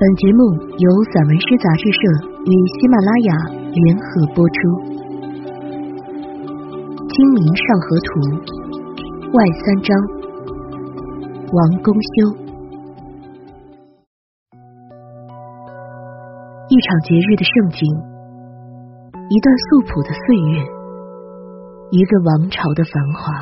[0.00, 2.00] 本节目由散文诗杂志社
[2.48, 3.36] 与喜马拉雅
[3.68, 4.56] 联合播出。
[7.12, 8.08] 《清明上河图》
[9.28, 9.92] 外三章，
[11.52, 12.32] 王公修。
[16.70, 17.84] 一场节日的盛景，
[19.28, 20.64] 一段素朴的岁月，
[21.92, 23.36] 一个王朝的繁华，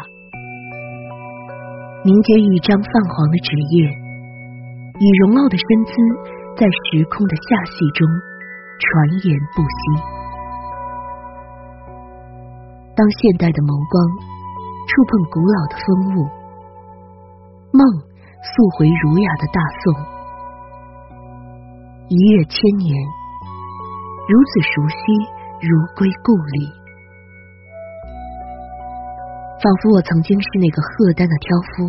[2.03, 3.87] 凝结于一张泛黄的纸页，
[4.99, 5.95] 以荣傲的身姿。
[6.59, 8.03] 在时空的下隙中
[8.83, 9.79] 传言不息。
[12.99, 13.95] 当现代的眸光
[14.91, 16.27] 触碰古老的风物，
[17.71, 17.79] 梦
[18.43, 19.95] 溯回儒雅的大宋，
[22.11, 22.91] 一月千年，
[24.27, 24.99] 如此熟悉，
[25.63, 26.75] 如归故里。
[29.63, 31.87] 仿佛我曾经是那个赫丹的挑夫，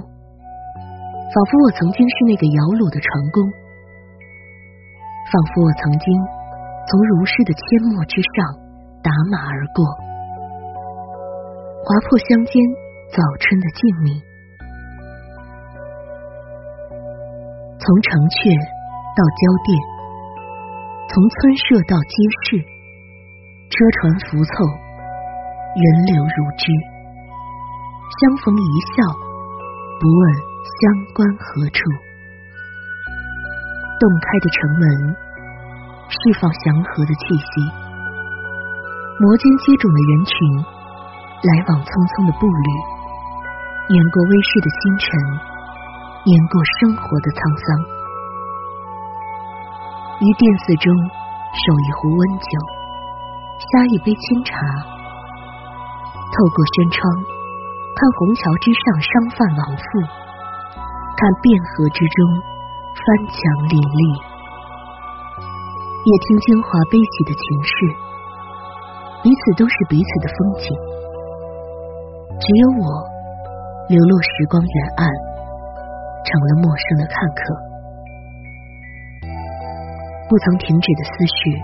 [1.34, 3.50] 仿佛我曾经是那个摇橹的船工。
[5.30, 6.10] 仿佛我曾经
[6.90, 8.50] 从如诗的阡陌之上
[9.06, 9.86] 打马而过，
[11.86, 12.58] 划破乡间
[13.14, 14.18] 早春的静谧。
[17.78, 18.10] 从城
[18.42, 18.50] 阙
[19.14, 19.70] 到郊店，
[21.14, 22.14] 从村舍到街
[22.50, 22.58] 市，
[23.70, 24.66] 车船浮凑，
[25.78, 26.74] 人流如织。
[28.18, 29.06] 相逢一笑，
[30.02, 30.22] 不问
[30.66, 30.82] 乡
[31.14, 32.09] 关何处。
[34.00, 34.84] 洞开的城门，
[36.08, 37.52] 释放祥和的气息。
[39.20, 40.34] 摩肩接踵的人群，
[41.44, 42.68] 来往匆匆的步履，
[43.92, 45.12] 碾过微逝的星辰，
[46.24, 47.68] 碾过生活的沧桑。
[50.24, 50.88] 于殿寺中，
[51.52, 52.52] 守一壶温酒，
[53.60, 57.04] 呷一杯清茶，透过轩窗，
[58.00, 59.84] 看虹桥之上商贩往复，
[61.20, 62.59] 看汴河之中。
[62.96, 63.38] 翻墙
[63.70, 64.04] 林立，
[66.06, 67.74] 也听京华悲喜的情事，
[69.24, 70.68] 彼此都是彼此的风景。
[72.40, 72.86] 只有我
[73.90, 75.04] 流落时光远岸，
[76.24, 77.42] 成了陌生的看客。
[80.30, 81.58] 不曾停止的思绪，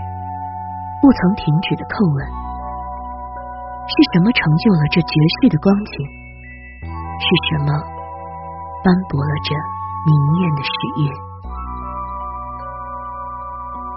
[1.00, 2.18] 不曾停止的叩问：
[3.86, 5.94] 是什么成就了这绝世的光景？
[7.16, 7.70] 是什么
[8.84, 9.54] 斑驳了这
[10.06, 10.70] 明艳的事
[11.02, 11.10] 业？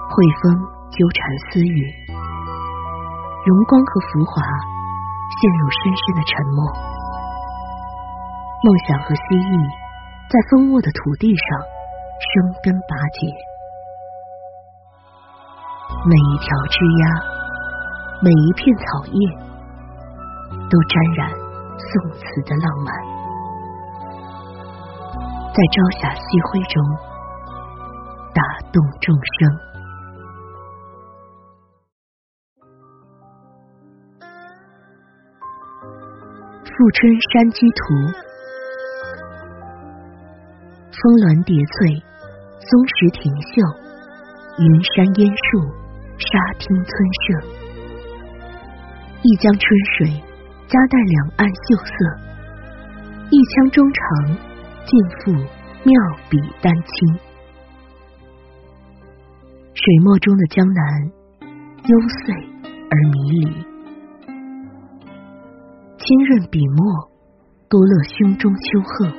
[0.10, 0.58] 汇风
[0.90, 1.86] 纠缠私语，
[3.46, 6.66] 荣光和浮华陷入深深的沉默。
[8.64, 9.54] 梦想和蜥蜴
[10.34, 11.46] 在丰沃的土地上
[12.18, 12.34] 生
[12.66, 13.30] 根拔节，
[16.10, 17.06] 每一条枝桠，
[18.26, 19.22] 每一片草叶，
[20.74, 21.30] 都沾染
[21.78, 22.90] 宋词的浪漫，
[25.60, 26.82] 在朝霞夕辉中
[28.34, 29.52] 打动众生。
[36.64, 37.76] 《富春山居图》：
[40.96, 41.92] 峰峦叠翠，
[42.62, 43.20] 松石亭
[43.52, 43.60] 秀，
[44.60, 44.64] 云
[44.96, 45.60] 山烟树，
[46.20, 47.36] 沙汀村舍。
[49.24, 49.68] 一江春
[49.98, 50.24] 水，
[50.70, 51.92] 夹带两岸秀色；
[53.30, 54.00] 一腔衷肠，
[54.90, 55.32] 尽付
[55.84, 55.94] 妙
[56.32, 57.20] 笔丹青。
[59.72, 60.82] 水墨中的江南，
[61.86, 62.34] 幽邃
[62.90, 63.54] 而迷离。
[66.00, 67.06] 清润笔墨，
[67.70, 69.14] 勾勒胸中秋壑；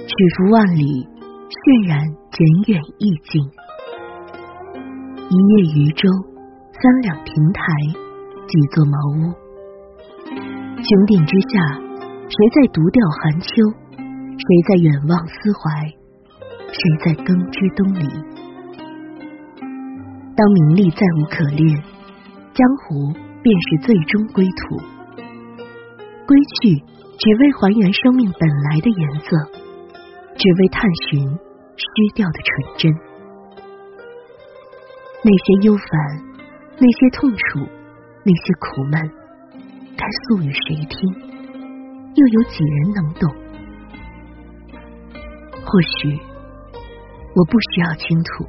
[0.00, 1.06] 曲幅万里，
[1.52, 2.00] 渲染
[2.32, 2.40] 简
[2.72, 3.44] 远意境。
[5.28, 6.08] 一叶渔舟，
[6.72, 7.60] 三两亭台，
[8.48, 9.28] 几座茅屋。
[10.80, 11.60] 穹顶之下，
[12.32, 13.83] 谁在独钓寒秋？
[14.36, 15.88] 谁在远望思怀？
[16.68, 18.04] 谁在耕织东篱？
[20.36, 21.82] 当名利再无可恋，
[22.52, 23.12] 江湖
[23.42, 24.76] 便是最终归途。
[26.26, 26.82] 归去，
[27.16, 29.36] 只为还原生命本来的颜色，
[30.36, 31.20] 只为探寻
[31.76, 32.92] 失掉的纯真。
[35.22, 35.86] 那些忧烦，
[36.78, 37.60] 那些痛楚，
[38.24, 39.10] 那些苦闷，
[39.96, 41.08] 该诉与谁听？
[42.16, 43.43] 又有几人能懂？
[45.66, 46.20] 或许，
[47.34, 48.44] 我不需要倾吐，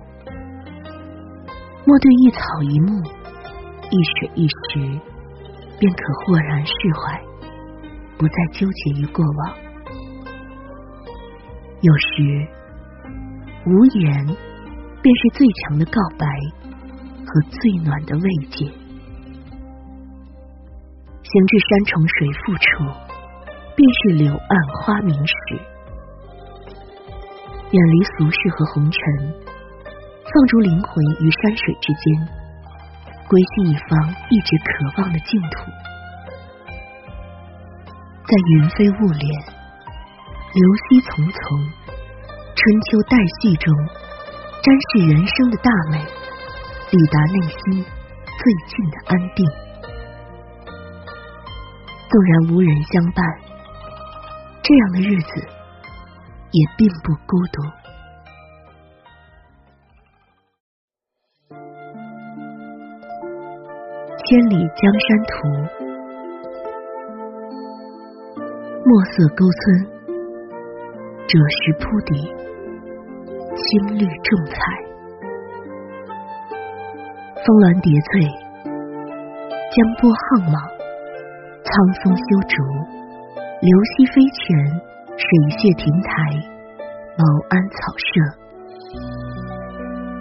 [1.86, 3.02] 莫对一草一木，
[3.90, 4.80] 一水一石，
[5.80, 7.22] 便可豁然释怀。
[8.18, 9.56] 不再纠结于过往，
[11.82, 12.48] 有时
[13.66, 14.26] 无言
[15.02, 16.26] 便是最强的告白
[17.26, 18.66] 和最暖的慰藉。
[21.24, 22.84] 行至山重水复处，
[23.76, 25.75] 便是柳暗花明时。
[27.72, 29.00] 远离俗世和红尘，
[30.24, 32.28] 放逐灵魂于山水之间，
[33.28, 35.72] 归西一方一直渴望的净土。
[38.24, 39.26] 在云飞雾敛、
[40.54, 41.36] 流溪丛丛、
[42.56, 43.74] 春秋代序中，
[44.62, 46.00] 瞻视人生的大美，
[46.90, 49.44] 抵达内心最近的安定。
[52.08, 53.26] 纵然无人相伴，
[54.64, 55.55] 这样的日子
[56.52, 57.62] 也并不孤独。
[64.28, 65.34] 千里江山图。
[68.88, 69.64] 墨色沟村，
[71.28, 72.14] 赭石铺底，
[73.56, 74.54] 青绿重彩。
[77.46, 78.26] 峰峦叠翠，
[79.74, 80.56] 江波浩莽，
[81.62, 82.54] 苍松修竹，
[83.62, 84.46] 流溪飞泉，
[85.18, 85.24] 水
[85.56, 86.12] 榭亭台，
[87.16, 88.06] 茅庵草舍。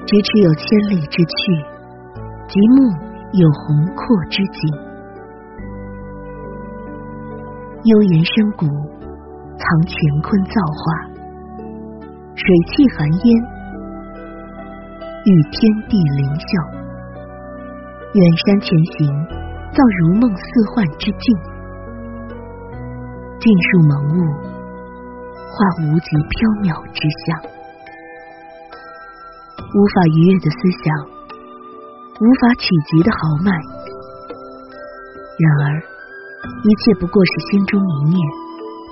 [0.06, 1.34] 咫尺有千里之趣，
[2.46, 2.86] 极目
[3.34, 4.62] 有宏阔之景。
[7.90, 8.70] 幽岩深谷，
[9.58, 11.10] 藏乾坤造化；
[12.38, 13.26] 水气寒烟，
[15.26, 15.58] 遇天
[15.90, 16.46] 地灵秀。
[18.14, 19.10] 远山前行，
[19.74, 21.34] 造如梦似幻之境；
[23.42, 24.53] 尽数蒙雾，
[25.54, 27.38] 化无极缥缈之象。
[29.54, 30.86] 无法逾越的思想，
[32.18, 33.50] 无法企及的豪迈。
[35.38, 35.94] 然而。
[36.44, 38.20] 一切不过是心中一念，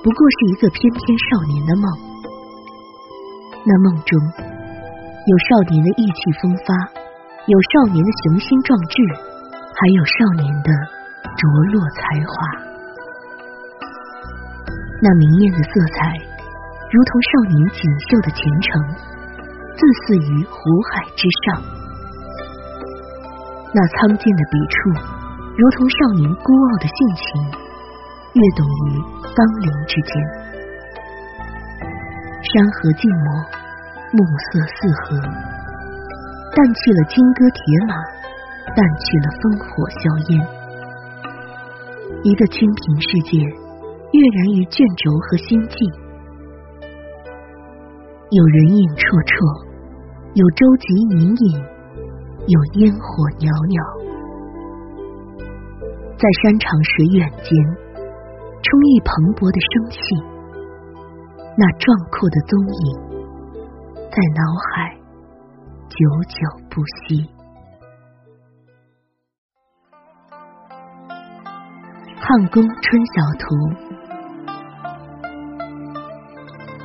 [0.01, 0.99] 不过是一个翩翩
[1.29, 1.85] 少年的梦。
[3.61, 6.73] 那梦中有少年的意气风发，
[7.45, 8.95] 有少年的雄心壮志，
[9.69, 10.69] 还有少年的
[11.37, 12.33] 着落才华。
[14.97, 16.17] 那明艳的色彩，
[16.93, 18.69] 如同少年锦绣的前程，
[19.73, 20.53] 自似于湖
[20.93, 21.57] 海之上。
[23.73, 24.77] 那苍劲的笔触。
[25.57, 27.25] 如同少年孤傲的性情，
[28.33, 30.13] 跃动于芳林之间。
[32.41, 33.25] 山河静默，
[34.13, 35.17] 暮色四合，
[36.53, 37.93] 淡去了金戈铁马，
[38.75, 39.65] 淡去了烽火
[39.97, 40.41] 硝烟。
[42.23, 46.02] 一个清平世界，跃然于卷轴和心悸。
[48.33, 49.29] 有人影绰绰，
[50.33, 50.89] 有舟楫
[51.21, 51.53] 隐隐，
[52.49, 53.77] 有烟火袅袅。
[56.17, 57.53] 在山长水远间，
[58.57, 60.01] 充溢蓬勃的生气，
[61.53, 62.97] 那壮阔的踪影，
[64.09, 64.97] 在脑海
[65.93, 66.41] 久久
[66.73, 67.29] 不息。
[72.17, 73.45] 汉宫春晓图，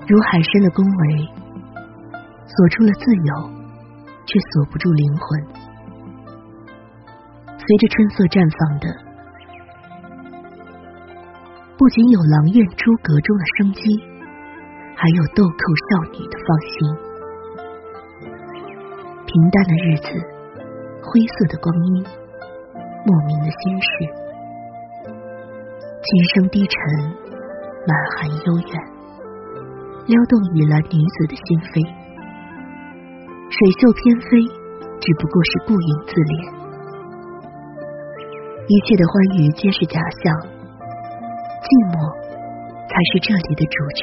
[0.06, 1.37] 如海深的宫闱，
[2.58, 3.30] 锁住了自由，
[4.26, 5.46] 却锁不住灵魂。
[7.54, 8.90] 随着春色绽放的。
[11.78, 13.86] 不仅有狼苑诸阁中的生机，
[14.98, 16.74] 还有豆蔻少女的芳心。
[19.22, 20.18] 平淡的日子，
[20.98, 22.02] 灰色的光阴，
[23.06, 23.86] 莫名的心事，
[25.06, 26.74] 琴声低沉，
[27.86, 28.74] 满含幽怨，
[30.10, 31.86] 撩动雨兰女子的心扉。
[33.58, 34.38] 水袖翩飞，
[35.02, 36.32] 只不过是顾影自怜。
[38.70, 40.30] 一切的欢愉皆是假象。
[41.58, 41.98] 寂寞
[42.86, 44.02] 才是这里的主角。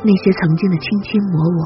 [0.00, 1.60] 那些曾经的卿卿我我，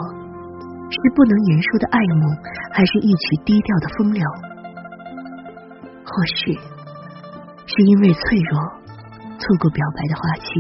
[0.91, 2.35] 是不能言说的爱慕，
[2.75, 4.27] 还是一曲低调的风流？
[6.03, 6.51] 或许
[7.63, 8.59] 是因为脆弱，
[9.39, 10.51] 错过表白的花期；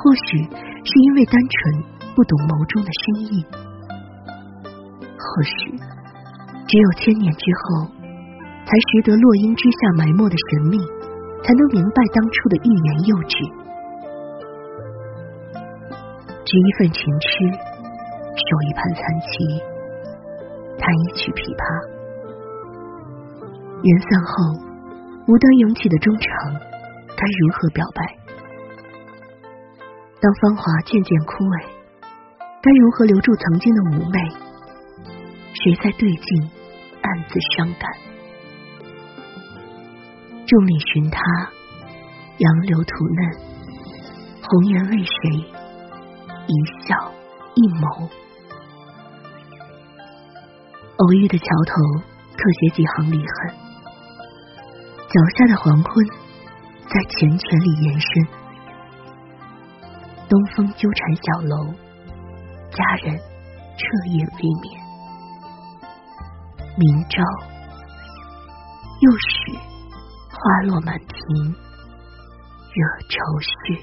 [0.16, 0.48] 许
[0.80, 1.84] 是因为单纯，
[2.16, 3.04] 不懂眸中的深
[3.36, 3.44] 意；
[5.26, 5.78] 或许
[6.66, 7.86] 只有千年之后，
[8.64, 10.78] 才识得落英之下埋没的神秘。
[11.46, 13.38] 才能明白当初的欲言又止。
[16.42, 17.28] 执一份情痴，
[18.34, 19.62] 守一盘残棋，
[20.76, 21.62] 弹一曲琵琶。
[23.78, 24.58] 人散后，
[25.28, 26.26] 无端涌起的衷肠，
[27.14, 28.02] 该如何表白？
[30.18, 31.62] 当芳华渐渐枯萎，
[32.60, 34.18] 该如何留住曾经的妩媚？
[35.66, 36.50] 谁在对镜
[37.02, 37.90] 暗自伤感？
[40.46, 41.20] 众里寻他，
[42.38, 43.18] 杨柳吐嫩，
[44.44, 45.44] 红颜为谁？
[46.46, 46.54] 一
[46.86, 47.12] 笑
[47.56, 48.08] 一眸，
[50.98, 51.74] 偶遇的桥头，
[52.36, 53.26] 特写几行离恨。
[55.08, 56.06] 脚下的黄昏，
[56.86, 58.24] 在缱绻里延伸。
[60.28, 61.74] 东风纠缠小楼，
[62.70, 63.18] 佳人
[63.76, 63.82] 彻
[64.12, 64.85] 夜未眠。
[66.78, 67.22] 明朝
[69.00, 69.58] 又是
[70.30, 71.54] 花落满庭，
[72.74, 73.80] 惹愁绪。